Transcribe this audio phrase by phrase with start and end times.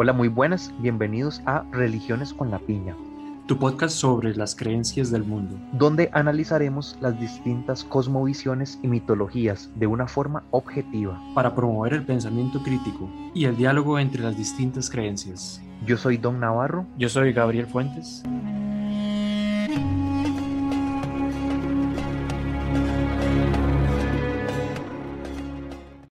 [0.00, 2.94] Hola, muy buenas, bienvenidos a Religiones con la Piña,
[3.48, 9.88] tu podcast sobre las creencias del mundo, donde analizaremos las distintas cosmovisiones y mitologías de
[9.88, 15.60] una forma objetiva para promover el pensamiento crítico y el diálogo entre las distintas creencias.
[15.84, 16.86] Yo soy Don Navarro.
[16.96, 18.22] Yo soy Gabriel Fuentes.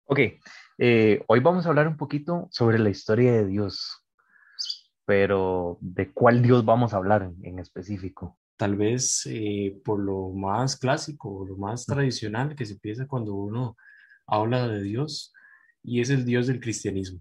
[0.06, 0.18] Ok,
[0.79, 4.04] eh, hoy vamos a hablar un poquito sobre la historia de Dios,
[5.04, 8.39] pero ¿de cuál Dios vamos a hablar en, específico?
[8.57, 13.76] Tal vez eh, por lo más clásico, lo más tradicional que se empieza cuando uno
[14.26, 15.32] habla de Dios,
[15.82, 17.20] y es el Dios del cristianismo.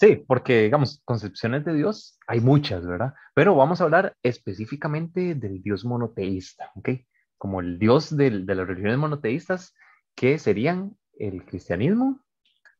[0.00, 3.14] Sí, porque, digamos, concepciones de Dios hay muchas, ¿verdad?
[3.34, 6.90] Pero vamos a hablar específicamente del Dios monoteísta, ¿ok?
[7.36, 9.74] Como el Dios de las religiones monoteístas,
[10.14, 12.23] que serían el cristianismo,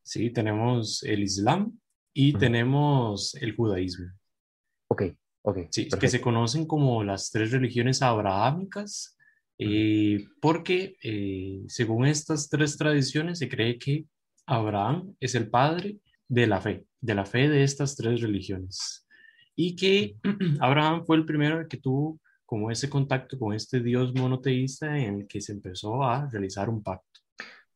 [0.04, 1.78] Sí, tenemos el Islam
[2.12, 4.06] y tenemos el judaísmo.
[4.88, 5.02] Ok,
[5.42, 5.58] ok.
[5.70, 9.16] Sí, que se conocen como las tres religiones abrahámicas,
[9.58, 14.04] eh, porque eh, según estas tres tradiciones se cree que
[14.44, 15.96] Abraham es el padre
[16.28, 19.06] de la fe, de la fe de estas tres religiones.
[19.56, 20.16] Y que
[20.60, 25.26] Abraham fue el primero que tuvo como ese contacto con este Dios monoteísta en el
[25.26, 27.13] que se empezó a realizar un pacto.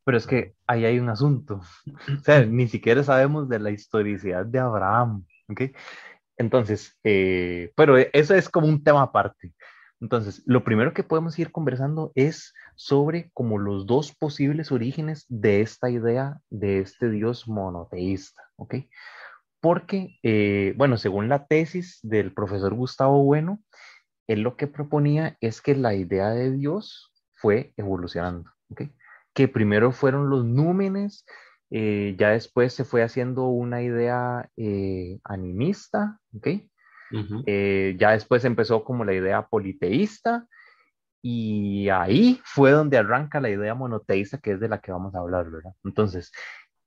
[0.09, 1.61] Pero es que ahí hay un asunto.
[2.19, 5.27] O sea, ni siquiera sabemos de la historicidad de Abraham.
[5.50, 5.65] ¿ok?
[6.39, 9.53] Entonces, eh, pero eso es como un tema aparte.
[10.00, 15.61] Entonces, lo primero que podemos ir conversando es sobre como los dos posibles orígenes de
[15.61, 18.77] esta idea de este Dios monoteísta, ¿ok?
[19.61, 23.61] Porque, eh, bueno, según la tesis del profesor Gustavo Bueno,
[24.27, 28.84] él lo que proponía es que la idea de Dios fue evolucionando, ¿ok?
[29.39, 31.25] Que primero fueron los númenes,
[31.70, 36.48] eh, ya después se fue haciendo una idea eh, animista, ¿ok?
[37.47, 40.49] Eh, ya después empezó como la idea politeísta
[41.22, 45.21] y ahí fue donde arranca la idea monoteísta, que es de la que vamos a
[45.21, 45.72] hablar, ¿verdad?
[45.84, 46.32] Entonces,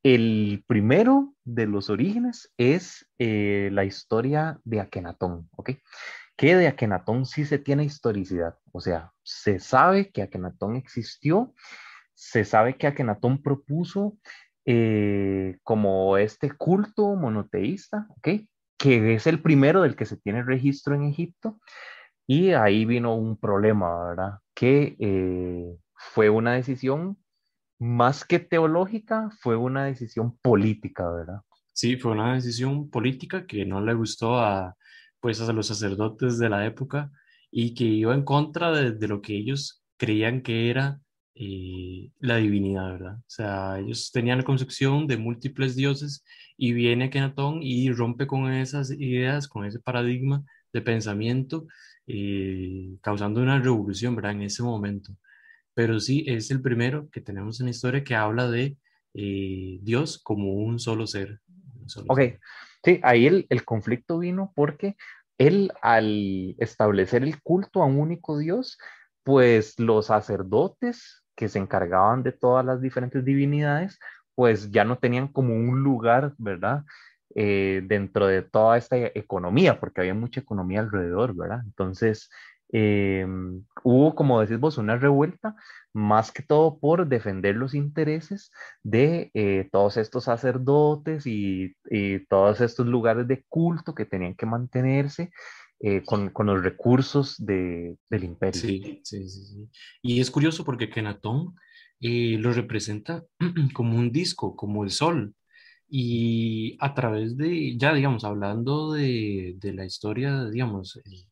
[0.04, 5.70] el primero de los orígenes es la historia de Akenatón, ¿ok?
[6.36, 11.54] Que de Akenatón sí se tiene historicidad, o sea, se sabe que Akenatón existió
[12.22, 14.16] se sabe que Akenatón propuso
[14.64, 18.28] eh, como este culto monoteísta, ¿ok?
[18.78, 21.60] Que es el primero del que se tiene registro en Egipto.
[22.28, 24.34] Y ahí vino un problema, ¿verdad?
[24.54, 27.18] Que eh, fue una decisión
[27.80, 31.42] más que teológica, fue una decisión política, ¿verdad?
[31.74, 34.76] Sí, fue una decisión política que no le gustó a,
[35.20, 37.10] pues, a los sacerdotes de la época
[37.50, 41.02] y que iba en contra de, de lo que ellos creían que era
[41.36, 43.18] eh, la divinidad, ¿verdad?
[43.20, 46.24] O sea, ellos tenían la concepción de múltiples dioses
[46.58, 50.44] y viene Kenatón y rompe con esas ideas, con ese paradigma
[50.74, 51.68] de pensamiento,
[52.08, 54.34] eh, causando una revolución, ¿verdad?
[54.34, 55.14] En ese momento.
[55.74, 58.78] Pero sí, es el primero que tenemos en la historia que habla de
[59.14, 61.40] eh, Dios como un solo ser.
[62.08, 62.20] ok,
[62.84, 64.96] sí, ahí el, el conflicto vino porque
[65.38, 68.78] él al establecer el culto a un único Dios,
[69.24, 74.00] pues los sacerdotes que se encargaban de todas las diferentes divinidades,
[74.36, 76.84] pues ya no tenían como un lugar, ¿verdad?
[77.34, 81.62] Eh, dentro de toda esta economía, porque había mucha economía alrededor, ¿verdad?
[81.66, 82.30] Entonces,
[82.72, 83.26] eh,
[83.84, 85.56] hubo, como decís vos, una revuelta,
[85.94, 88.52] más que todo por defender los intereses
[88.84, 94.46] de eh, todos estos sacerdotes y, y, todos estos lugares de culto que tenían que
[94.46, 95.32] mantenerse
[95.84, 98.62] eh, con, con, los recursos de, del imperio.
[98.62, 99.68] Sí, sí, sí,
[100.04, 101.56] Y es curioso porque Kenatón
[102.00, 103.26] eh, lo representa
[103.74, 105.34] como un disco, como el sol.
[105.90, 111.26] Y a través de, ya digamos, hablando de, de la historia, digamos, eh,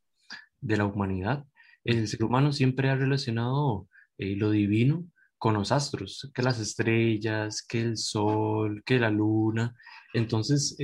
[0.62, 1.46] de la humanidad,
[1.84, 3.88] el ser humano siempre ha relacionado
[4.18, 5.06] lo divino
[5.38, 9.76] con los astros, que las estrellas, que el sol, que la luna.
[10.14, 10.76] Entonces,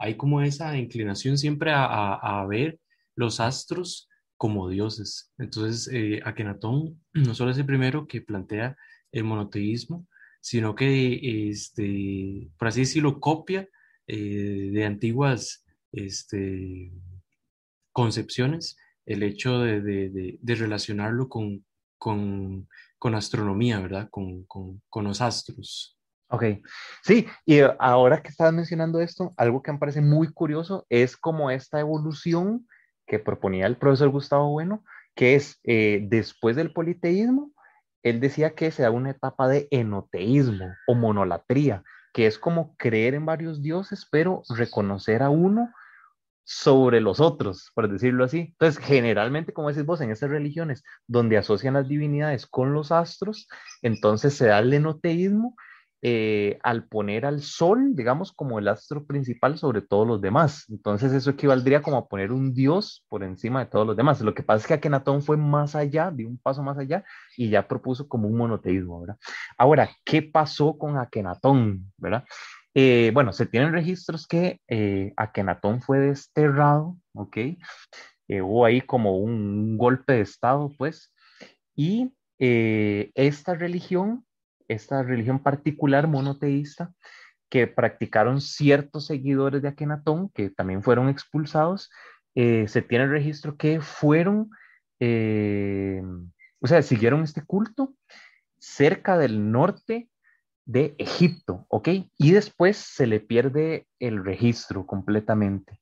[0.00, 2.80] hay como esa inclinación siempre a, ver
[3.14, 4.08] los astros
[4.38, 5.30] como dioses.
[5.36, 8.76] Entonces, eh, Akenatón no solo es el primero que plantea
[9.12, 10.08] el monoteísmo,
[10.40, 13.68] sino que, este, por así decirlo, copia
[14.06, 16.90] eh, de antiguas este,
[17.92, 21.66] concepciones el hecho de, relacionarlo con,
[23.14, 24.08] astronomía, ¿verdad?
[24.10, 24.46] Con
[25.04, 25.99] los astros.
[26.32, 26.44] Ok,
[27.02, 31.16] sí, y eh, ahora que estabas mencionando esto, algo que me parece muy curioso es
[31.16, 32.68] como esta evolución
[33.04, 34.84] que proponía el profesor Gustavo Bueno,
[35.16, 37.50] que es eh, después del politeísmo,
[38.04, 41.82] él decía que se da una etapa de enoteísmo o monolatría,
[42.14, 45.72] que es como creer en varios dioses, pero reconocer a uno
[46.44, 48.50] sobre los otros, por decirlo así.
[48.52, 53.48] Entonces, generalmente, como decís vos, en estas religiones donde asocian las divinidades con los astros,
[53.82, 55.56] entonces se da el enoteísmo
[56.02, 60.64] eh, al poner al sol, digamos, como el astro principal sobre todos los demás.
[60.70, 64.18] Entonces eso equivaldría como a poner un dios por encima de todos los demás.
[64.22, 67.04] Lo que pasa es que Akenatón fue más allá, dio un paso más allá
[67.36, 69.18] y ya propuso como un monoteísmo, ¿verdad?
[69.58, 72.24] Ahora, ¿qué pasó con Akenatón, verdad?
[72.72, 77.36] Eh, bueno, se tienen registros que eh, Akenatón fue desterrado, ¿ok?
[78.42, 81.12] hubo ahí como un, golpe de estado, pues,
[81.74, 84.24] y esta religión
[84.70, 86.92] esta religión particular monoteísta
[87.50, 91.90] que practicaron ciertos seguidores de Akenatón, que también fueron expulsados,
[92.36, 94.50] eh, se tiene el registro que fueron,
[95.00, 96.00] eh,
[96.60, 97.92] o sea, siguieron este culto
[98.58, 100.08] cerca del norte
[100.64, 101.88] de Egipto, ¿ok?
[102.16, 105.80] Y después se le pierde el registro completamente.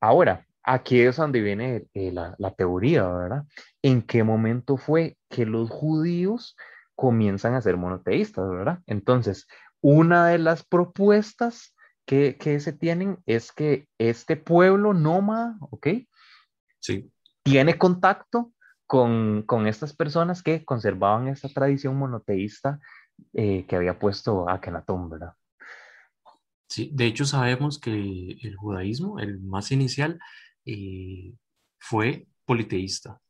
[0.00, 3.44] Ahora, aquí es donde viene eh, la, la teoría, ¿verdad?
[3.82, 6.56] ¿En qué momento fue que los judíos
[6.98, 8.82] comienzan a ser monoteístas, ¿verdad?
[8.88, 9.46] Entonces,
[9.80, 15.86] una de las propuestas que, se tienen es que este pueblo nómada, ¿ok?
[16.80, 17.12] Sí.
[17.44, 18.52] Tiene contacto
[18.88, 22.80] con, estas personas que conservaban esta tradición monoteísta
[23.32, 25.34] eh, que había puesto Akenatón, ¿verdad?
[26.68, 27.92] Sí, de hecho sabemos que
[28.42, 30.18] el judaísmo, el más inicial,
[30.64, 31.32] eh,
[31.78, 33.20] fue politeísta.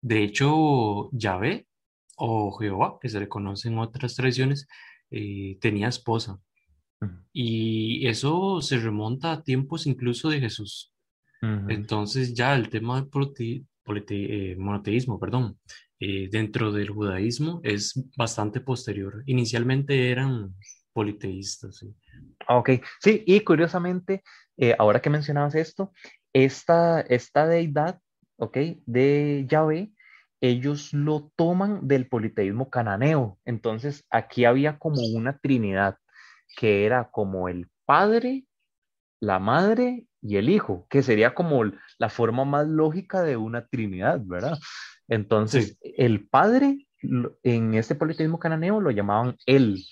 [0.00, 1.66] De hecho, Yahvé
[2.16, 4.66] o Jehová, que se le conoce en otras tradiciones,
[5.10, 6.40] eh, tenía esposa.
[7.32, 10.92] Y eso se remonta a tiempos incluso de Jesús.
[11.68, 13.08] Entonces ya el tema del
[14.08, 15.60] eh, monoteísmo, perdón,
[16.00, 19.22] eh, dentro del judaísmo es bastante posterior.
[19.26, 20.54] Inicialmente eran
[20.92, 21.76] politeístas.
[21.76, 21.94] Sí.
[22.48, 22.70] Ok,
[23.00, 24.24] sí, y curiosamente,
[24.78, 25.92] ahora que mencionabas esto,
[26.32, 28.00] esta, esta deidad,
[28.38, 29.92] ok, de Yahvé,
[30.40, 33.38] ellos lo toman del politeísmo cananeo.
[33.44, 35.98] Entonces, aquí había como una trinidad,
[36.56, 38.46] que era como el padre,
[39.20, 41.64] la madre y el hijo, que sería como
[41.98, 44.58] la forma más lógica de una trinidad, ¿verdad?
[45.08, 46.86] Entonces, el padre
[47.42, 49.84] en este politeísmo cananeo lo llamaban él.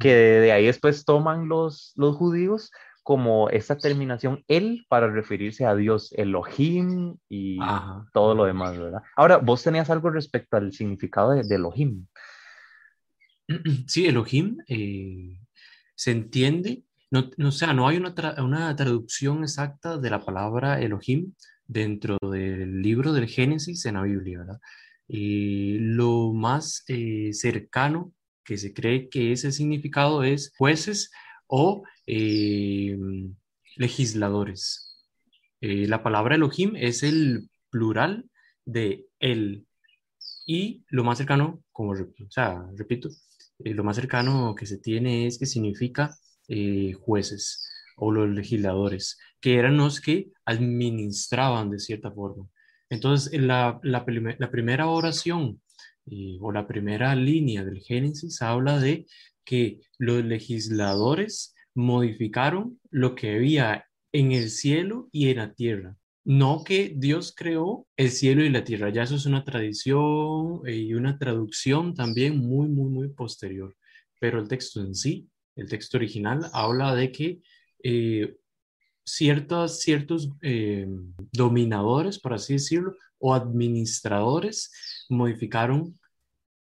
[0.00, 2.72] Que de ahí después toman los, los judíos
[3.06, 7.56] como esta terminación él para referirse a Dios, Elohim y
[8.12, 9.00] todo lo demás, ¿verdad?
[9.14, 12.08] Ahora, vos tenías algo respecto al significado de, Elohim.
[13.86, 15.38] Sí, Elohim eh,
[15.94, 16.82] se entiende,
[17.12, 21.32] no, no, o sea, no hay una, una, traducción exacta de la palabra Elohim
[21.64, 24.58] dentro del libro del Génesis en la Biblia, ¿verdad?
[25.06, 28.12] Y lo más eh, cercano
[28.42, 31.12] que se cree que ese significado es jueces
[31.46, 32.96] o eh,
[33.76, 35.04] legisladores.
[35.60, 38.30] Eh, la palabra Elohim es el plural
[38.64, 39.66] de él.
[40.46, 43.08] Y lo más cercano, como o sea, repito,
[43.58, 46.16] eh, lo más cercano que se tiene es que significa
[47.00, 52.46] jueces o los legisladores, que eran los que administraban de cierta forma.
[52.88, 53.80] Entonces, la,
[54.52, 55.60] primera oración
[56.40, 59.06] o la primera línea del Génesis habla de
[59.44, 65.96] que los legisladores modificaron lo que había en el cielo y en la tierra.
[66.24, 70.94] No que Dios creó el cielo y la tierra, ya eso es una tradición y
[70.94, 73.76] una traducción también muy, muy, muy posterior.
[74.18, 77.40] Pero el texto en sí, el texto original, habla de que
[77.84, 78.34] eh,
[79.04, 79.80] ciertos,
[80.42, 80.88] eh,
[81.32, 84.72] dominadores, por así decirlo, o administradores
[85.08, 85.98] modificaron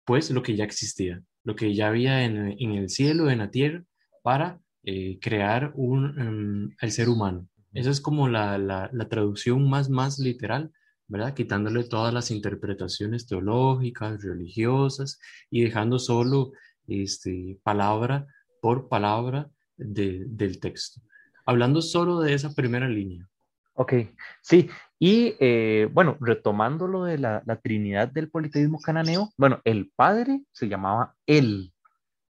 [0.05, 3.85] pues lo que ya existía lo que ya había en, el cielo, en la tierra,
[4.23, 7.49] para eh, crear un, em, el ser humano.
[7.73, 10.73] Esa es como la, la, traducción más, más literal,
[11.07, 11.35] ¿verdad?
[11.35, 15.21] Quitándole todas las interpretaciones teológicas, religiosas
[15.51, 16.53] y dejando solo
[16.89, 18.27] este, palabra
[18.61, 21.01] por palabra del texto.
[21.47, 23.29] Hablando solo de esa primera línea.
[23.75, 23.95] Ok,
[24.43, 24.69] sí,
[24.99, 30.69] y eh, bueno, retomando lo de la, Trinidad del politeísmo cananeo, bueno, el padre se
[30.69, 31.73] llamaba él,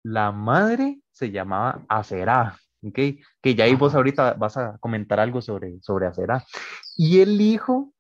[0.04, 2.98] la madre se llamaba Aserá, ¿ok?
[3.42, 6.44] Que ya ahí vos ahorita vas a comentar algo sobre, sobre Aserá.
[6.96, 7.92] Y el hijo,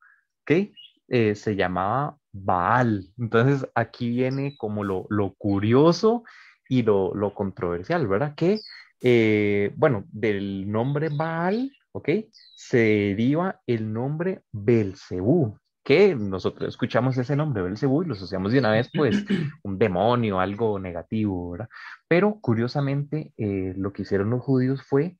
[0.42, 0.70] ¿ok?
[1.08, 3.10] Eh, se llamaba Baal.
[3.18, 5.06] Entonces aquí viene como lo,
[5.38, 6.24] curioso
[6.68, 8.34] y lo, controversial, ¿verdad?
[8.34, 8.60] Que,
[9.00, 12.10] eh, bueno, del nombre Baal, ¿ok?
[12.54, 18.58] Se deriva el nombre Belcebú, que nosotros escuchamos ese nombre, Belcebú, y lo asociamos de
[18.58, 19.24] una vez, pues,
[19.62, 21.68] un demonio, algo negativo, ¿verdad?
[22.08, 25.16] Pero curiosamente, eh, lo que hicieron los judíos fue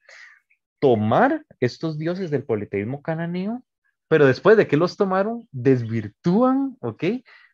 [0.81, 3.63] tomar estos dioses del politeísmo cananeo,
[4.09, 7.05] pero después de que los tomaron, desvirtúan, ¿ok?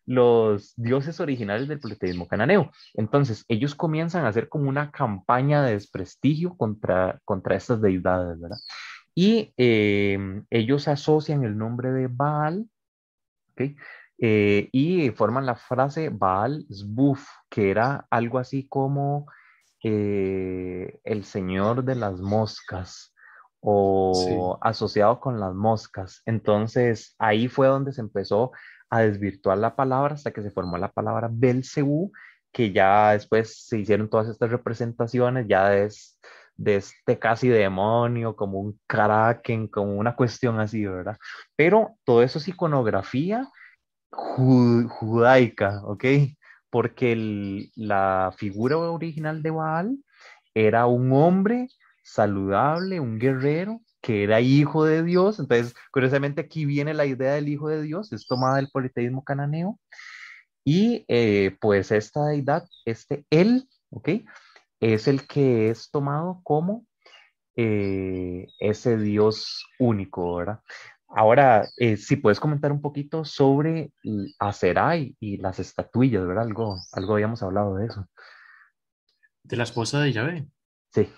[0.07, 2.73] los dioses originales del politeísmo cananeo.
[2.95, 8.59] Entonces, ellos comienzan a hacer como una campaña de desprestigio contra, contra estas deidades, ¿verdad?
[9.14, 12.67] Y em, ellos asocian el nombre de Baal,
[14.23, 19.26] Eh, y forman la frase Baal Zbuf, que era algo así como
[19.83, 23.14] eh, el señor de las moscas
[23.61, 26.23] o asociado con las moscas.
[26.26, 28.52] Entonces, ahí fue donde se empezó
[28.90, 32.12] a desvirtuar la palabra hasta que se formó la palabra Belcebú,
[32.52, 36.19] que ya después se hicieron todas estas representaciones, ya es
[36.61, 41.17] de este casi demonio, como un kraken, como una cuestión así, ¿verdad?
[41.57, 43.49] Pero todo eso es iconografía
[44.11, 46.05] judaica, ¿ok?
[46.69, 49.99] Porque la figura original de Baal
[50.52, 51.69] era un hombre
[52.02, 55.38] saludable, un guerrero, que era hijo de Dios.
[55.38, 59.79] Entonces, curiosamente aquí viene la idea del hijo de Dios, es tomada del politeísmo cananeo.
[60.62, 64.11] Y eh, pues esta deidad, este él, ¿ok?
[64.81, 66.87] Es el que es tomado como
[67.57, 70.61] eh, ese Dios único, ¿verdad?
[71.09, 73.93] Ahora, eh, si puedes comentar un poquito sobre
[74.39, 76.45] Aserai y las estatuillas, ¿verdad?
[76.45, 78.09] Algo, algo habíamos hablado de eso.
[79.43, 80.47] De la esposa de Yahvé.
[80.93, 81.09] Sí.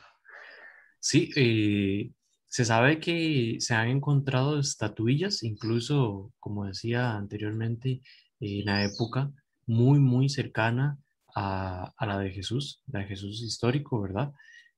[0.99, 2.13] Sí, eh,
[2.47, 8.01] se sabe que se han encontrado estatuillas, incluso, como decía anteriormente,
[8.41, 9.31] en la época
[9.67, 10.99] muy, muy cercana
[11.35, 14.33] a, la de Jesús, la de Jesús histórico, ¿verdad?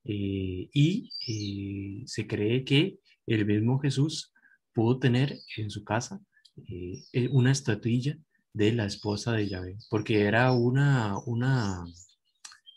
[0.04, 4.32] Eh, y eh, se cree que el mismo Jesús
[4.72, 6.20] pudo tener en su casa
[6.68, 8.18] eh, una estatuilla
[8.52, 11.84] de la esposa de Yahvé, porque era una, una,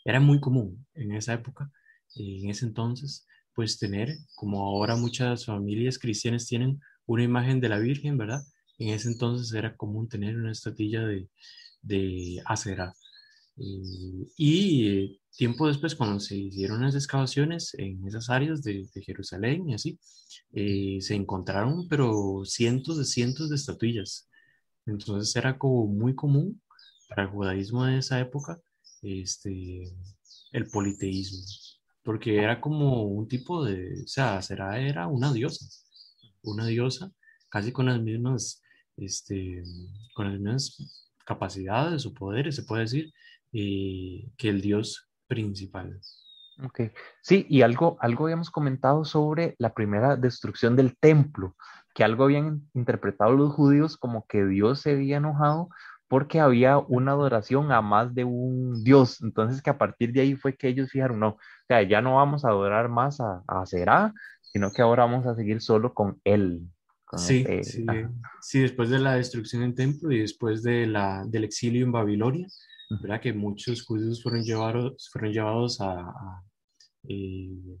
[0.04, 1.70] era muy común en esa época,
[2.16, 7.78] en ese entonces, pues tener, como ahora muchas familias cristianas tienen una imagen de la
[7.78, 8.42] Virgen, ¿verdad?
[8.78, 11.28] En ese entonces era común tener una estatilla de,
[11.82, 12.40] de.
[13.58, 19.98] Y tiempo después, cuando se hicieron las excavaciones en esas áreas de, Jerusalén y así,
[20.52, 24.28] eh, se encontraron, pero cientos de cientos de estatuillas.
[24.86, 26.60] Entonces era como muy común
[27.08, 28.60] para el judaísmo de esa época
[29.02, 29.84] este,
[30.52, 31.38] el politeísmo
[32.08, 35.66] porque era como un tipo de, o sea, será, era una diosa,
[36.42, 37.12] una diosa
[37.50, 38.62] casi con las mismas,
[38.96, 39.62] este,
[40.14, 43.12] con las mismas capacidades o poderes, se puede decir,
[43.52, 46.00] eh, que el dios principal.
[46.64, 46.80] Ok,
[47.22, 51.56] sí, y algo, algo habíamos comentado sobre la primera destrucción del templo,
[51.94, 55.68] que algo habían interpretado los judíos como que Dios se había enojado
[56.08, 59.20] porque había una adoración a más de un Dios.
[59.22, 61.38] Entonces que a partir de ahí fue que ellos fijaron, no, o
[61.68, 64.12] sea, ya no vamos a adorar más a, a Será,
[64.52, 66.62] sino que ahora vamos a seguir solo con Él.
[67.16, 67.86] sí, sí,
[68.40, 72.48] sí, después de la destrucción del templo y después de la, del exilio en Babilonia,
[72.90, 73.20] ¿verdad?
[73.20, 76.42] Que muchos judíos fueron llevados, fueron llevados a,
[77.08, 77.78] eh,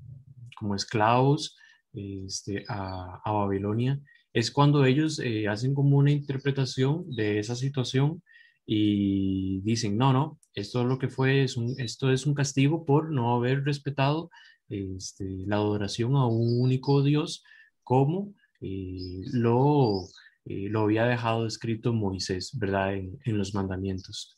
[0.56, 1.56] como esclavos
[1.92, 4.00] este, a, Babilonia
[4.32, 8.22] es cuando ellos eh, hacen como una interpretación de esa situación
[8.66, 12.84] y dicen, no, no, esto es lo que fue, es un, esto es un castigo
[12.84, 14.30] por no haber respetado
[14.68, 17.42] este, la adoración a un único Dios
[17.82, 20.06] como eh, lo,
[20.44, 22.94] lo había dejado escrito Moisés, ¿verdad?
[22.94, 24.37] En, los mandamientos.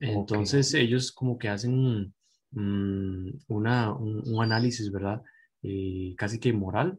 [0.00, 2.14] Entonces ellos como que hacen un,
[3.48, 5.22] una, un, análisis, ¿verdad?
[6.16, 6.98] casi que moral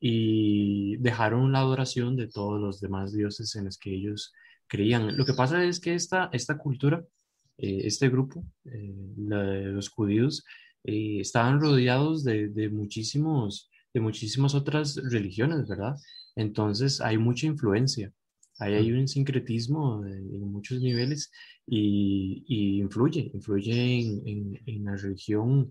[0.00, 4.32] y dejaron la adoración de todos los demás dioses en los que ellos
[4.66, 5.16] creían.
[5.16, 7.04] Lo que pasa es que esta, esta cultura,
[7.56, 10.44] eh, este grupo, eh, los judíos,
[10.84, 15.96] eh, estaban rodeados de, de, muchísimos, de muchísimas otras religiones, ¿verdad?
[16.36, 18.12] Entonces hay mucha influencia.
[18.58, 21.30] Ahí hay un sincretismo en muchos niveles
[21.66, 25.70] y, influye, influye en, en, la religión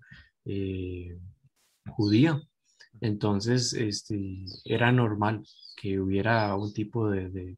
[1.89, 2.41] judía.
[3.01, 5.43] Entonces, este, era normal
[5.75, 7.57] que hubiera un tipo de, de,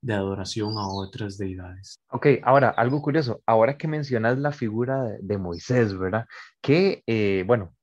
[0.00, 2.00] de, adoración a otras deidades.
[2.08, 6.26] Ok, ahora, algo curioso, ahora que mencionas la figura de, Moisés, ¿verdad?
[6.60, 7.74] Que, eh, bueno,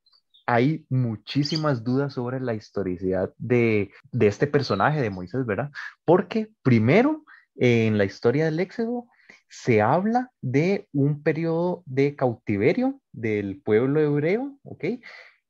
[0.52, 5.70] hay muchísimas dudas sobre la historicidad de, de este personaje de Moisés, ¿verdad?
[6.06, 7.24] Porque primero,
[7.56, 9.06] en la historia del Éxodo,
[9.48, 14.86] se habla de un periodo de cautiverio del pueblo hebreo, ¿ok?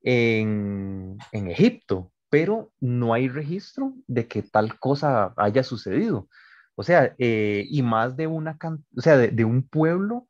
[0.03, 2.11] en, Egipto.
[2.29, 6.27] pero no hay registro de que tal cosa haya sucedido.
[6.75, 8.57] O sea, eh, y más de una,
[8.95, 10.27] o sea, de, un pueblo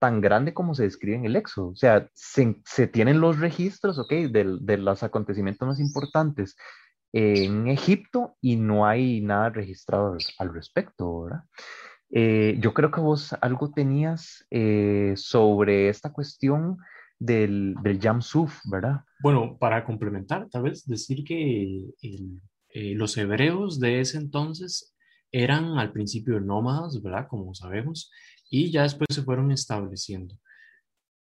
[0.00, 1.68] tan grande como se describe en el Éxodo.
[1.68, 4.10] O sea, se, se tienen los registros, ¿ok?
[4.10, 6.56] De, de, los acontecimientos más importantes
[7.12, 11.42] en Egipto y no hay nada registrado al respecto, ¿verdad?
[12.10, 16.78] Eh, yo creo que vos algo tenías eh, sobre esta cuestión
[17.18, 19.02] del, del Suf, ¿verdad?
[19.22, 24.96] Bueno, para complementar, tal vez decir que eh, los hebreos de ese entonces
[25.30, 27.28] eran al principio nómadas, ¿verdad?
[27.28, 28.10] Como sabemos,
[28.50, 30.36] y ya después se fueron estableciendo.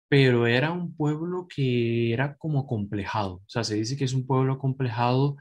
[0.08, 4.26] Pero era un pueblo que era como complejado, o sea, se dice que es un
[4.26, 5.36] pueblo complejado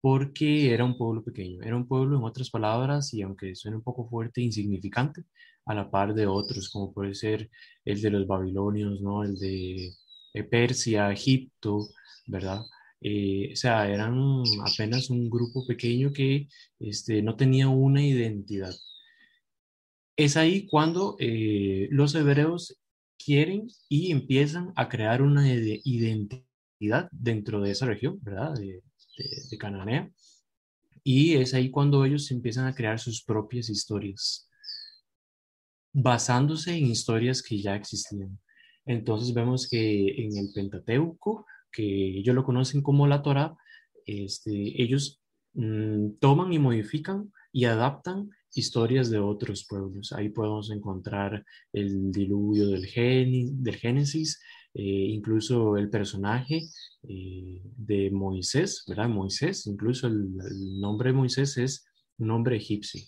[0.00, 3.82] porque era un pueblo pequeño, era un pueblo, en otras palabras, y aunque suene un
[3.82, 5.24] poco fuerte, insignificante,
[5.66, 7.50] a la par de otros, como puede ser
[7.84, 9.24] el de los babilonios, ¿no?
[9.24, 9.92] El de
[10.34, 11.88] eh, Persia, Egipto,
[12.26, 12.60] ¿verdad?
[13.00, 16.48] Eh, o sea, eran apenas un grupo pequeño que
[16.80, 18.74] este, no tenía una identidad.
[20.16, 22.78] Es ahí cuando eh, los hebreos
[23.18, 28.54] quieren y empiezan a crear una identidad dentro de esa región, ¿verdad?
[28.54, 28.82] de,
[29.58, 30.10] Cananea.
[31.02, 34.48] Y es ahí cuando ellos empiezan a crear sus propias historias,
[35.92, 38.38] basándose en historias que ya existían.
[38.86, 43.56] Entonces vemos que en el Pentateuco, que ellos lo conocen como la Torah,
[44.06, 45.22] este, ellos
[45.54, 50.12] mm, toman y modifican y adaptan historias de otros pueblos.
[50.12, 52.86] Ahí podemos encontrar el diluvio del,
[53.62, 54.40] del Génesis,
[54.76, 56.62] eh, incluso el personaje
[57.08, 59.08] eh, de Moisés, ¿verdad?
[59.08, 60.36] Moisés, incluso el,
[60.80, 61.86] nombre de Moisés es
[62.18, 63.00] un nombre egipcio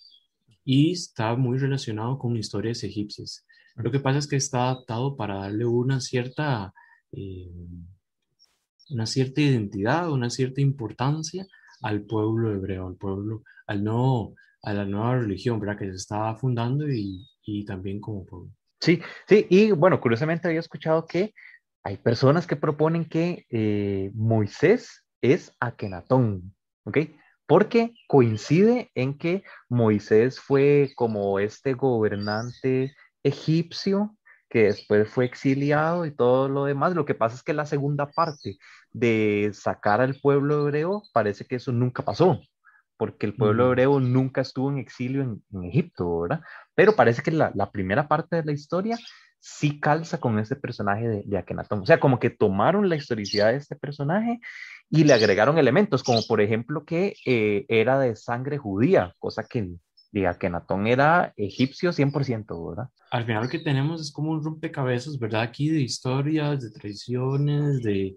[0.64, 3.44] y está muy relacionado con historias egipcias.
[3.76, 6.72] Lo que pasa es que está adaptado para darle una cierta,
[7.12, 7.50] eh,
[8.90, 11.46] una cierta identidad, una cierta importancia
[11.82, 14.34] al pueblo hebreo, al pueblo, al no,
[14.66, 15.78] a la nueva religión, ¿verdad?
[15.78, 18.50] Que se estaba fundando y, y también como pueblo.
[18.80, 21.32] Sí, sí, y bueno, curiosamente había escuchado que
[21.84, 26.52] hay personas que proponen que eh, Moisés es Akenatón,
[26.84, 26.98] ¿ok?
[27.46, 34.16] Porque coincide en que Moisés fue como este gobernante egipcio
[34.48, 36.94] que después fue exiliado y todo lo demás.
[36.94, 38.58] Lo que pasa es que la segunda parte
[38.90, 42.40] de sacar al pueblo hebreo parece que eso nunca pasó,
[42.96, 46.40] porque el pueblo hebreo nunca estuvo en exilio en, Egipto, ¿verdad?
[46.74, 48.98] Pero parece que la, la, primera parte de la historia
[49.40, 51.80] sí calza con ese personaje de, de Akenatón.
[51.80, 54.40] O sea, como que tomaron la historicidad de este personaje
[54.90, 59.68] y le agregaron elementos, como por ejemplo que eh, era de sangre judía, cosa que
[60.12, 62.88] de Akenatón era egipcio 100%, ¿verdad?
[63.10, 65.42] Al final lo que tenemos es como un rompecabezas, ¿verdad?
[65.42, 68.16] Aquí de historias, de tradiciones, de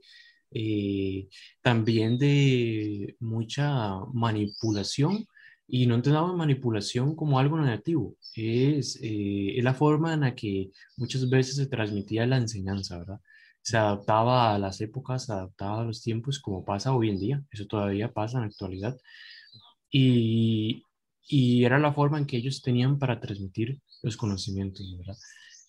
[0.52, 1.28] eh,
[1.62, 5.28] también de mucha manipulación
[5.68, 10.72] y no entendamos manipulación como algo negativo, es, eh, es la forma en la que
[10.98, 13.20] muchas veces se transmitía la enseñanza, ¿verdad?
[13.62, 17.44] Se adaptaba a las épocas, se adaptaba a los tiempos, como pasa hoy en día,
[17.52, 18.98] eso todavía pasa en la actualidad.
[19.92, 20.84] Y,
[21.28, 25.18] y era la forma en que ellos tenían para transmitir los conocimientos, ¿verdad?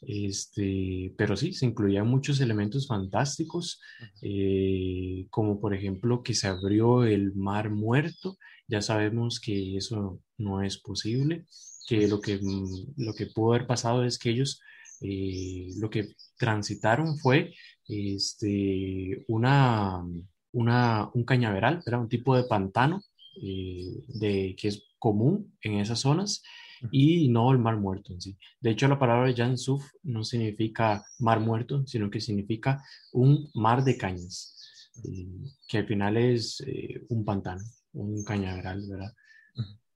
[0.02, 3.80] Este, pero sí, se incluían muchos elementos fantásticos,
[4.22, 8.38] eh, como por ejemplo que se abrió el mar muerto.
[8.66, 11.44] Ya sabemos que eso no es posible,
[11.88, 14.60] que lo que, mm, lo que pudo haber pasado es que ellos
[15.02, 16.08] eh, lo que
[16.38, 17.54] transitaron fue
[17.88, 20.04] este, una,
[20.52, 23.02] una, un cañaveral, era un tipo de pantano
[23.42, 26.42] eh, de, que es común en esas zonas
[26.90, 28.36] y no el mar muerto en sí.
[28.60, 33.96] De hecho, la palabra Yansuf no significa mar muerto, sino que significa un mar de
[33.96, 34.56] cañas,
[35.04, 35.28] eh,
[35.68, 37.62] que al final es eh, un pantano,
[37.92, 39.14] un cañaveral, ¿verdad?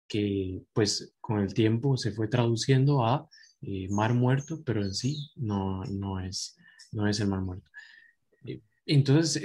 [0.06, 3.28] Que pues con el tiempo se fue traduciendo a
[3.62, 6.56] eh, mar muerto, pero en sí no, no, es,
[6.92, 7.70] no es el mar muerto.
[8.86, 9.40] Entonces,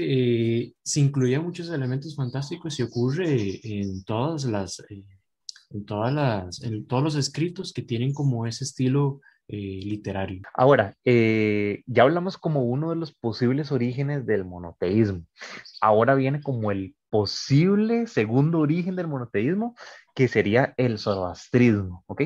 [0.83, 4.83] se incluían muchos elementos fantásticos y ocurre en todas las
[5.69, 10.43] en, todas las, en todos los escritos que tienen como ese estilo eh, literario.
[10.53, 15.23] Ahora, eh, ya hablamos como uno de los posibles orígenes del monoteísmo.
[15.81, 19.75] Ahora viene como el posible segundo origen del monoteísmo,
[20.13, 22.21] que sería el zoroastrismo, ¿ok?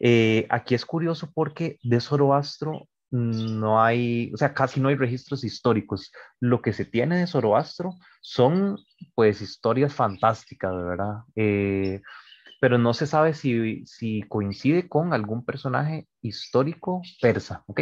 [0.00, 5.44] Eh, aquí es curioso porque de Zoroastro no hay, o sea, casi no hay registros
[5.44, 6.12] históricos.
[6.40, 8.78] Lo que se tiene de Zoroastro son,
[9.14, 11.20] pues, historias fantásticas, ¿verdad?
[12.60, 17.80] Pero no se sabe si, si coincide con algún personaje histórico persa, ¿ok?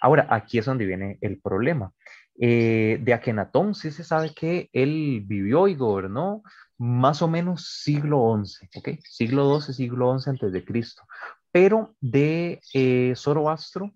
[0.00, 1.92] Ahora, aquí es donde viene el problema.
[2.38, 6.42] Eh, de Akenatón sí se sabe que él vivió y gobernó
[6.78, 8.88] más o menos siglo XI, ¿ok?
[9.04, 11.02] Siglo XII, siglo XI antes de Cristo.
[11.50, 13.92] Pero de eh, Zoroastro,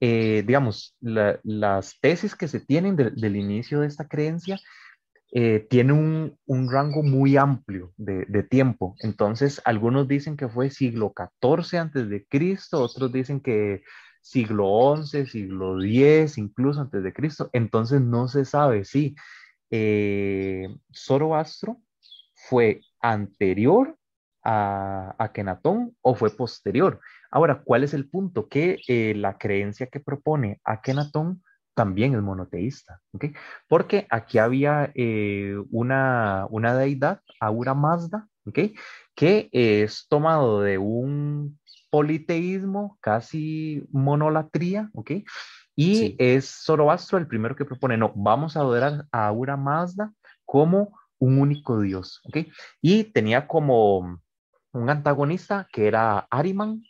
[0.00, 4.58] eh, digamos, las tesis que se tienen del inicio de esta creencia
[5.34, 8.94] eh, tiene un, un, rango muy amplio de, tiempo.
[9.00, 13.82] Entonces, algunos dicen que fue siglo XIV antes de Cristo, otros dicen que
[14.20, 17.48] siglo XI, siglo X, incluso antes de Cristo.
[17.54, 19.14] Entonces, no se sabe si
[19.70, 21.78] eh, Zoroastro
[22.34, 23.96] fue anterior
[24.44, 27.00] a, a Kenatón o fue posterior.
[27.30, 28.48] Ahora, ¿cuál es el punto?
[28.48, 31.42] Que eh, la creencia que propone Akenatón
[31.74, 33.26] también es monoteísta, ¿ok?
[33.68, 38.58] Porque aquí había eh, una, una deidad, Aura Mazda, ¿ok?
[39.14, 41.58] Que es tomado de un
[41.90, 45.12] politeísmo, casi monolatría, ¿ok?
[45.74, 50.12] Y es Zoroastro el primero que propone, no, vamos a adorar a Aura Mazda
[50.44, 52.48] como un único dios, ¿ok?
[52.80, 54.20] Y tenía como
[54.72, 56.82] un antagonista que era Ariman,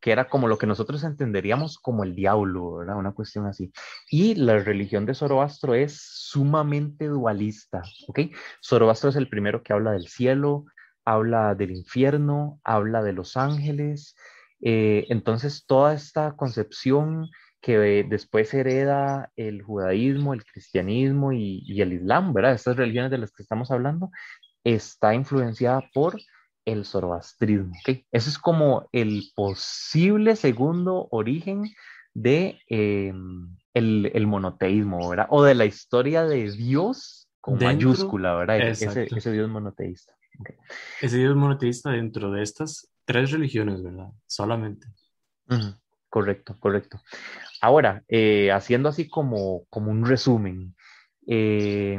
[0.00, 2.96] que era como lo que nosotros entenderíamos como el diablo, ¿verdad?
[2.96, 3.72] Una cuestión así.
[4.10, 8.20] Y la religión de Zoroastro es sumamente dualista, ¿ok?
[8.64, 10.66] Zoroastro es el primero que habla del cielo,
[11.04, 14.14] habla del infierno, habla de los ángeles.
[14.60, 17.28] Eh, entonces, toda esta concepción
[17.60, 22.52] que después hereda el judaísmo, el cristianismo y, y el islam, ¿verdad?
[22.52, 24.10] Estas religiones de las que estamos hablando,
[24.64, 26.18] está influenciada por
[26.72, 27.74] el zoroastrismo.
[27.80, 28.04] ¿okay?
[28.12, 31.64] Ese es como el posible segundo origen
[32.14, 33.12] de eh,
[33.74, 35.26] el, monoteísmo, ¿verdad?
[35.30, 38.60] O de la historia de Dios con mayúscula, ¿verdad?
[38.60, 40.14] Ese, ese, Dios monoteísta.
[41.00, 44.10] Ese Dios monoteísta dentro de estas tres religiones, ¿verdad?
[44.26, 44.86] Solamente.
[46.10, 47.00] Correcto, correcto.
[47.60, 50.74] Ahora, eh, haciendo así como, como un resumen,
[51.26, 51.98] eh,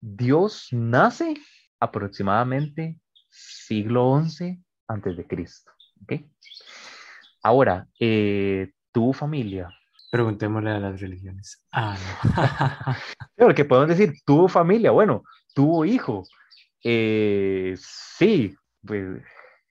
[0.00, 1.34] Dios nace
[1.78, 2.98] aproximadamente
[3.32, 5.72] siglo XI antes de Cristo.
[6.02, 6.28] ¿okay?
[7.42, 9.68] Ahora, eh, tu familia.
[10.10, 11.64] Preguntémosle a las religiones.
[11.72, 12.94] Ah, no.
[13.46, 16.24] Porque podemos decir, tuvo familia, bueno, tuvo hijo.
[16.84, 18.54] Eh, sí,
[18.86, 19.22] pues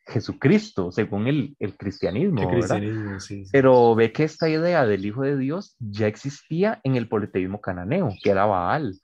[0.08, 2.42] Jesucristo, según el, el cristianismo.
[2.42, 6.96] El cristianismo sí, Pero ve que esta idea del Hijo de Dios ya existía en
[6.96, 9.00] el politeísmo cananeo, que era Baal.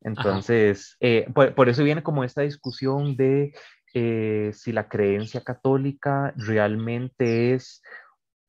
[0.00, 3.52] Entonces, eh, por, por, eso viene como esta discusión de
[3.94, 7.82] eh, si la creencia católica realmente es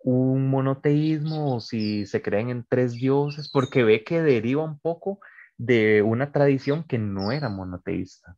[0.02, 5.19] un monoteísmo o si se creen en tres dioses, porque ve que deriva un poco
[5.58, 8.38] de una tradición que no era monoteísta.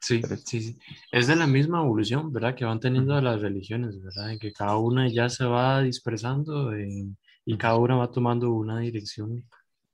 [0.00, 0.78] Sí, sí, sí.
[1.12, 2.54] Es de la misma evolución, ¿verdad?
[2.54, 4.32] Que van teniendo las religiones, ¿verdad?
[4.32, 9.44] En que cada una ya se va dispersando y cada una va tomando una dirección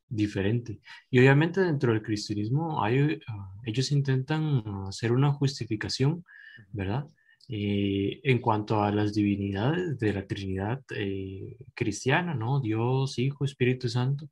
[0.08, 0.80] diferente.
[1.10, 6.24] Y obviamente dentro del cristianismo hay, ah, ellos intentan hacer una justificación,
[6.72, 7.06] ¿verdad?
[7.48, 12.60] Eh, en cuanto a las divinidades de la Trinidad eh, cristiana, ¿no?
[12.60, 14.28] Dios, Hijo, Espíritu Santo,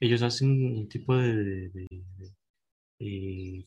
[0.00, 1.70] ellos hacen un tipo de,
[2.98, 3.64] eh,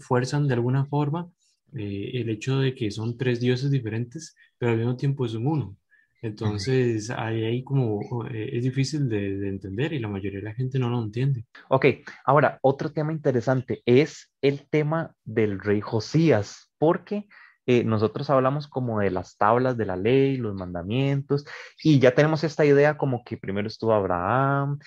[0.00, 1.30] fuerzan de alguna forma
[1.72, 5.76] el hecho de que son tres dioses diferentes, pero al mismo tiempo son uno.
[6.24, 10.78] Entonces, ahí, ahí como eh, es difícil de, entender y la mayoría de la gente
[10.78, 11.44] no lo entiende.
[11.68, 11.84] Ok,
[12.24, 17.28] ahora otro tema interesante es el tema del rey Josías, porque
[17.66, 21.44] eh, nosotros hablamos como de las tablas de la ley, los mandamientos,
[21.82, 24.78] y ya tenemos esta idea como que primero estuvo Abraham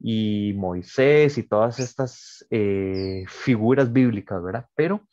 [0.00, 4.66] y Moisés y todas estas eh, figuras bíblicas, ¿verdad?
[4.74, 5.06] Pero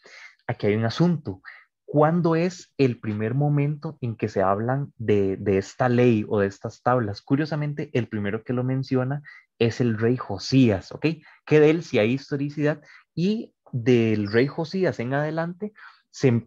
[0.48, 1.44] aquí hay un asunto
[1.90, 6.82] ¿Cuándo es el primer momento en que se hablan de, esta ley o de estas
[6.82, 7.22] tablas?
[7.22, 9.24] Curiosamente, el primero que lo menciona
[9.58, 11.06] es el rey Josías, ¿ok?
[11.46, 12.82] Que de él sí hay historicidad
[13.16, 15.72] y del rey Josías en adelante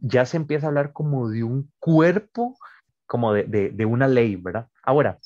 [0.03, 2.59] ya se empieza a hablar como de un cuerpo,
[3.07, 4.68] como de, de una ley, ¿verdad?
[4.83, 5.20] Ahora,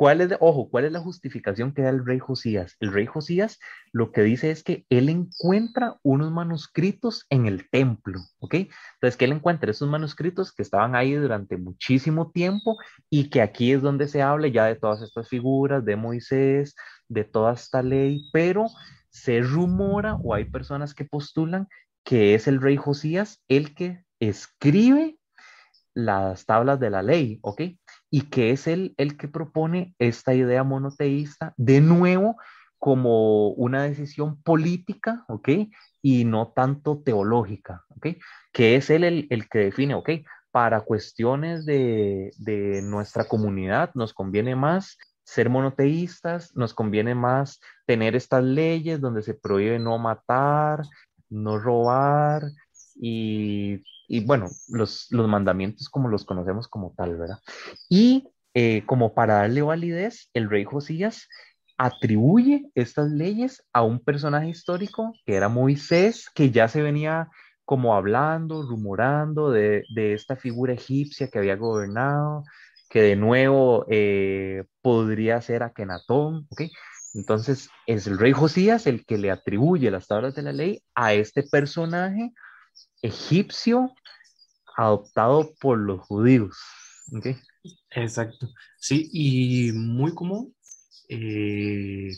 [0.00, 2.74] ¿Cuál es, ojo, cuál es la justificación que da el rey Josías?
[2.80, 3.58] El rey Josías
[3.92, 8.54] lo que dice es que él encuentra unos manuscritos en el templo, ¿ok?
[8.94, 12.78] Entonces, que él encuentra esos manuscritos que estaban ahí durante muchísimo tiempo
[13.10, 16.74] y que aquí es donde se habla ya de todas estas figuras, de Moisés,
[17.06, 18.68] de toda esta ley, pero
[19.10, 21.68] se rumora o hay personas que postulan
[22.04, 25.18] que es el rey Josías el que escribe
[25.92, 27.60] las tablas de la ley, ¿ok?
[28.10, 32.36] Y que es él el que propone esta idea monoteísta de nuevo
[32.78, 35.48] como una decisión política, ¿ok?
[36.02, 38.16] Y no tanto teológica, ¿ok?
[38.52, 40.10] Que es él el, que define, ¿ok?
[40.50, 48.16] Para cuestiones de, de, nuestra comunidad nos conviene más ser monoteístas, nos conviene más tener
[48.16, 50.82] estas leyes donde se prohíbe no matar,
[51.28, 52.42] no robar
[53.00, 53.82] y,
[54.26, 57.38] bueno, los, los, mandamientos como los conocemos como tal, ¿verdad?
[57.88, 61.28] Y eh, como para darle validez, el rey Josías
[61.78, 67.28] atribuye estas leyes a un personaje histórico que era Moisés, que ya se venía
[67.64, 72.44] como hablando, rumorando de, de esta figura egipcia que había gobernado,
[72.90, 76.62] que de nuevo eh, podría ser Akenatón, ¿ok?
[77.14, 81.14] Entonces es el rey Josías el que le atribuye las tablas de la ley a
[81.14, 82.32] este personaje
[83.02, 83.94] egipcio
[84.76, 86.56] adoptado por los judíos.
[87.90, 90.54] Exacto, sí, y muy común
[91.08, 92.12] eh,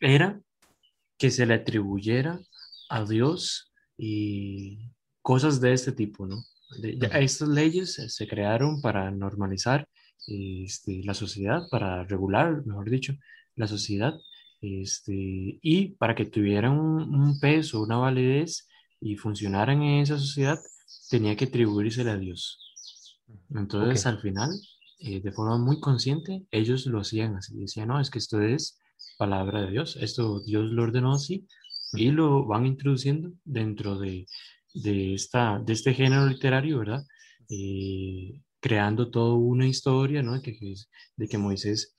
[0.00, 0.40] era
[1.18, 2.40] que se le atribuyera
[2.88, 6.42] a Dios y cosas de este tipo, ¿no?
[7.12, 9.86] estas leyes se crearon para normalizar
[10.26, 13.14] este, la sociedad, para regular, mejor dicho,
[13.56, 14.14] la sociedad,
[14.60, 18.68] este, y para que tuvieran un, peso, una validez
[19.02, 20.60] y funcionaran en esa sociedad,
[21.10, 22.60] tenía que atribuirse a Dios.
[23.50, 24.50] Entonces, al final,
[25.00, 27.56] eh, de forma muy consciente, ellos lo hacían así.
[27.56, 28.78] Decían, no, es que esto es
[29.18, 31.46] palabra de Dios, esto Dios lo ordenó así,
[31.92, 34.26] y lo van introduciendo dentro de,
[34.74, 37.04] de, esta, de este género literario, ¿verdad?
[37.48, 40.32] Eh, creando toda una historia, ¿no?
[40.34, 40.74] De que,
[41.16, 41.96] de que Moisés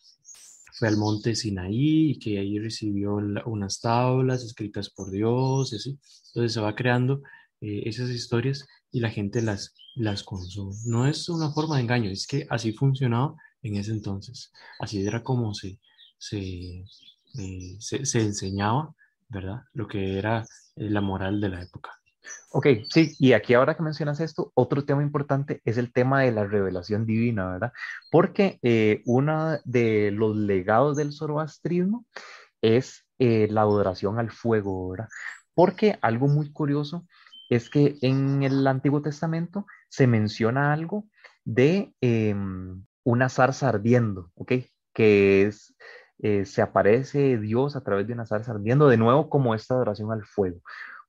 [0.73, 5.99] fue al monte Sinaí y que ahí recibió unas tablas escritas por Dios, y así.
[6.27, 7.21] Entonces se va creando
[7.61, 10.75] eh, esas historias y la gente las, las consume.
[10.85, 14.51] No es una forma de engaño, es que así funcionaba en ese entonces.
[14.79, 15.79] Así era como se,
[16.17, 16.83] se,
[17.39, 18.95] eh, se, se enseñaba,
[19.29, 19.61] ¿verdad?
[19.73, 21.91] Lo que era eh, la moral de la época.
[22.51, 26.31] Ok, sí, y aquí ahora que mencionas esto, otro tema importante es el tema de
[26.31, 27.73] la revelación divina, ¿verdad?
[28.11, 32.05] Porque eh, uno de los legados del zoroastrismo
[32.61, 35.09] es eh, la adoración al fuego, ¿verdad?
[35.53, 37.05] Porque algo muy curioso
[37.49, 41.05] es que en el Antiguo Testamento se menciona algo
[41.43, 44.53] de em, una zarza ardiendo, ¿ok?
[44.93, 45.75] Que es,
[46.19, 50.11] eh, se aparece Dios a través de una zarza ardiendo, de nuevo como esta adoración
[50.11, 50.61] al fuego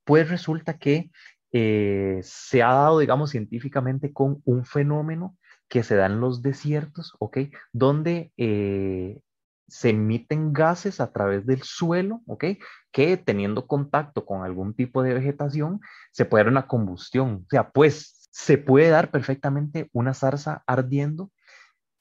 [0.05, 1.11] pues resulta que
[1.53, 5.37] eh, se ha dado, digamos, científicamente con un fenómeno
[5.69, 7.39] que se da en los desiertos, ¿ok?
[7.73, 9.21] Donde eh,
[9.69, 12.45] se emiten gases a través del suelo, ¿ok?
[12.93, 15.81] Que teniendo contacto con algún tipo de vegetación,
[16.13, 17.45] se puede dar una combustión.
[17.47, 21.31] O sea, pues se puede dar perfectamente una zarza ardiendo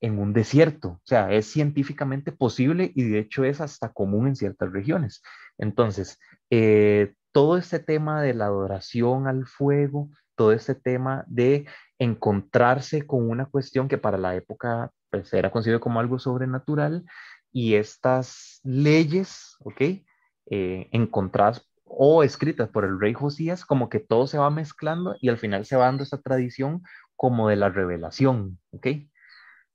[0.01, 0.89] en un desierto.
[0.89, 5.21] O sea, es científicamente posible y de hecho es hasta común en ciertas regiones.
[5.57, 11.67] Entonces, eh, todo este tema de la adoración al fuego, todo este tema de
[11.99, 17.03] encontrarse con una cuestión que para la época pues, era considerado como algo sobrenatural
[17.51, 19.81] y estas leyes, ¿ok?
[19.81, 25.29] Eh, encontradas o escritas por el rey Josías, como que todo se va mezclando y
[25.29, 26.83] al final se va dando esta tradición
[27.15, 28.87] como de la revelación, ¿ok?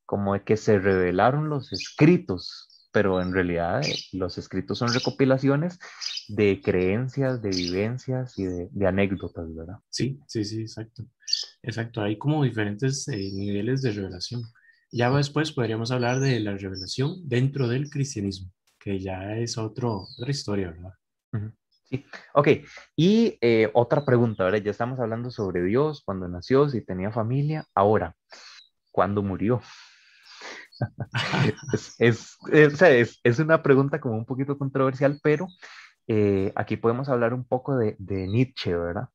[0.05, 5.79] Como de que se revelaron los escritos, pero en realidad eh, los escritos son recopilaciones
[6.29, 9.77] de creencias, de vivencias y de, anécdotas, ¿verdad?
[9.88, 11.05] Sí, sí, sí, exacto.
[11.62, 14.42] Exacto, hay como diferentes eh, niveles de revelación.
[14.90, 20.31] Ya después podríamos hablar de la revelación dentro del cristianismo, que ya es otro, otra
[20.31, 20.92] historia, ¿verdad?
[21.85, 22.48] Sí, ok.
[22.96, 24.62] Y eh, otra pregunta, ¿verdad?
[24.62, 27.64] Ya estamos hablando sobre Dios, cuando nació, si tenía familia.
[27.74, 28.14] Ahora,
[28.90, 29.61] ¿cuándo murió?
[31.98, 35.48] Es, es, es, una pregunta como un poquito controversial, pero
[36.08, 39.08] eh, aquí podemos hablar un poco de, de Nietzsche, ¿verdad?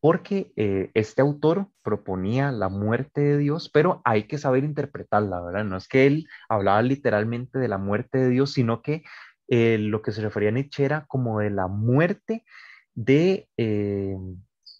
[0.00, 5.64] Porque eh, este autor proponía la muerte de Dios, pero hay que saber interpretarla, ¿verdad?
[5.64, 9.04] No es que él hablaba literalmente de la muerte de Dios, sino que
[9.48, 12.44] eh, lo que se refería a Nietzsche era como de la muerte
[12.94, 13.48] de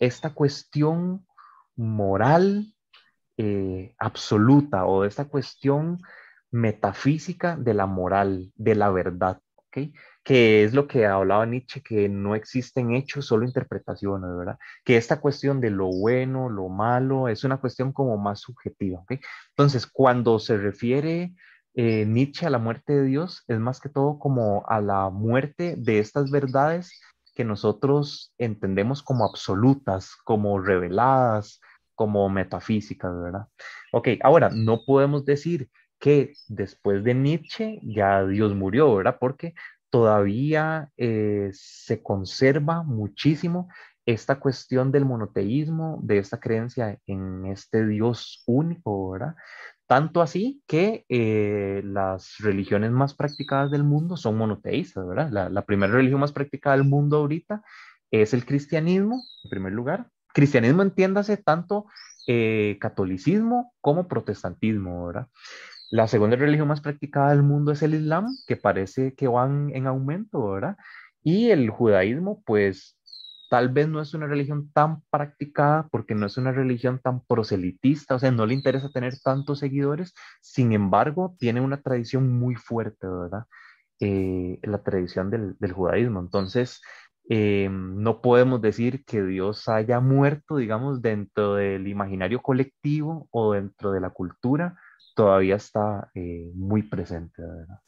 [0.00, 1.26] esta cuestión
[1.76, 2.74] moral
[3.98, 6.00] absoluta o de esta cuestión
[6.50, 9.40] metafísica de la moral, de la verdad.
[10.24, 14.58] Que es lo que hablaba Nietzsche, que no existen hechos, solo interpretaciones, ¿verdad?
[14.84, 19.12] Que esta cuestión de lo bueno, lo malo, es una cuestión como más subjetiva, ¿ok?
[19.50, 21.34] Entonces, cuando se refiere
[21.74, 25.76] eh, Nietzsche a la muerte de Dios, es más que todo como a la muerte
[25.78, 27.00] de estas verdades
[27.34, 31.60] que nosotros entendemos como absolutas, como reveladas,
[31.94, 33.46] como metafísicas, ¿verdad?
[33.92, 39.18] Ok, ahora, no podemos decir que después de Nietzsche ya Dios murió, ¿verdad?
[39.20, 39.54] Porque
[39.90, 43.68] todavía eh, se conserva muchísimo
[44.06, 49.34] esta cuestión del monoteísmo, de esta creencia en este Dios único, ¿verdad?
[49.86, 55.50] Tanto así que eh, las religiones más practicadas del mundo son monoteístas, ¿verdad?
[55.50, 57.62] La, primera religión más practicada del mundo ahorita
[58.10, 60.08] es el cristianismo, en primer lugar.
[60.32, 61.86] Cristianismo entiéndase tanto
[62.26, 65.26] eh, catolicismo como protestantismo, ¿verdad?
[65.90, 69.86] La segunda religión más practicada del mundo es el Islam, que parece que van en
[69.86, 70.76] aumento, ¿verdad?
[71.22, 72.96] Y el judaísmo, pues
[73.50, 78.14] tal vez no es una religión tan practicada porque no es una religión tan proselitista,
[78.14, 83.08] o sea, no le interesa tener tantos seguidores, sin embargo, tiene una tradición muy fuerte,
[83.08, 83.46] ¿verdad?
[83.98, 86.20] Eh, la tradición del, judaísmo.
[86.20, 86.80] Entonces,
[87.28, 93.90] eh, no podemos decir que Dios haya muerto, digamos, dentro del imaginario colectivo o dentro
[93.90, 94.78] de la cultura,
[95.20, 97.78] todavía está eh, muy presente, ¿verdad?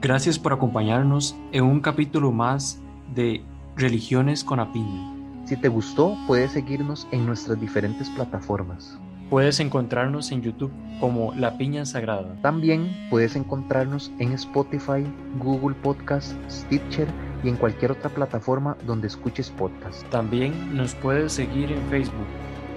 [0.00, 2.80] Gracias por acompañarnos en un capítulo más
[3.14, 3.44] de
[3.76, 5.14] Religiones con Apiña.
[5.44, 8.98] Si te gustó, puedes seguirnos en nuestras diferentes plataformas.
[9.28, 12.34] Puedes encontrarnos en YouTube como La Piña Sagrada.
[12.40, 15.04] También puedes encontrarnos en Spotify,
[15.38, 17.08] Google Podcast, Stitcher
[17.44, 20.04] y en cualquier otra plataforma donde escuches podcast.
[20.08, 22.26] También nos puedes seguir en Facebook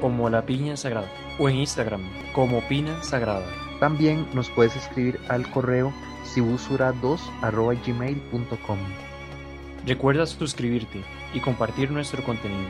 [0.02, 2.04] como La Piña Sagrada o en Instagram
[2.34, 3.48] como Pina Sagrada.
[3.80, 5.94] También nos puedes escribir al correo
[6.36, 8.78] sibusura2.gmail.com
[9.86, 11.04] Recuerda suscribirte
[11.34, 12.68] y compartir nuestro contenido.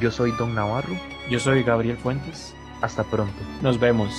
[0.00, 0.96] Yo soy Don Navarro.
[1.30, 2.54] Yo soy Gabriel Fuentes.
[2.82, 3.40] Hasta pronto.
[3.62, 4.12] Nos vemos.